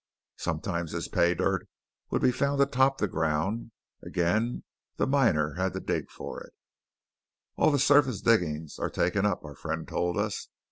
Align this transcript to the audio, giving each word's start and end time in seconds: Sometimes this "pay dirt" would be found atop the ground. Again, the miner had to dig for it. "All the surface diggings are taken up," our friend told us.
Sometimes 0.37 0.93
this 0.93 1.07
"pay 1.07 1.35
dirt" 1.35 1.69
would 2.09 2.23
be 2.23 2.31
found 2.31 2.59
atop 2.59 2.97
the 2.97 3.07
ground. 3.07 3.69
Again, 4.01 4.63
the 4.95 5.05
miner 5.05 5.53
had 5.53 5.73
to 5.73 5.79
dig 5.79 6.09
for 6.09 6.41
it. 6.41 6.53
"All 7.55 7.69
the 7.69 7.77
surface 7.77 8.19
diggings 8.19 8.79
are 8.79 8.89
taken 8.89 9.27
up," 9.27 9.45
our 9.45 9.53
friend 9.53 9.87
told 9.87 10.17
us. 10.17 10.47